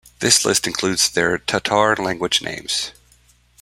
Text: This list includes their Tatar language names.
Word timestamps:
This 0.17 0.43
list 0.45 0.65
includes 0.65 1.11
their 1.11 1.37
Tatar 1.37 1.95
language 1.97 2.41
names. 2.41 2.91